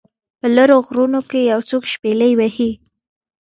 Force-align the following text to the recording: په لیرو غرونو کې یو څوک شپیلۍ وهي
په 0.39 0.47
لیرو 0.55 0.77
غرونو 0.87 1.19
کې 1.29 1.39
یو 1.51 1.59
څوک 1.69 1.83
شپیلۍ 1.93 2.31
وهي 2.35 2.71